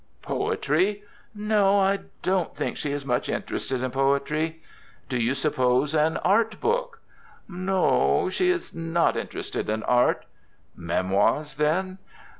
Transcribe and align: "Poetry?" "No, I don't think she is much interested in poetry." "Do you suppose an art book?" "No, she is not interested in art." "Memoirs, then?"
"Poetry?" 0.23 1.03
"No, 1.35 1.77
I 1.77 1.99
don't 2.23 2.55
think 2.55 2.75
she 2.75 2.91
is 2.91 3.05
much 3.05 3.29
interested 3.29 3.83
in 3.83 3.91
poetry." 3.91 4.63
"Do 5.09 5.15
you 5.15 5.35
suppose 5.35 5.93
an 5.93 6.17
art 6.23 6.59
book?" 6.59 7.01
"No, 7.47 8.27
she 8.31 8.49
is 8.49 8.73
not 8.73 9.15
interested 9.15 9.69
in 9.69 9.83
art." 9.83 10.25
"Memoirs, 10.75 11.53
then?" 11.53 11.99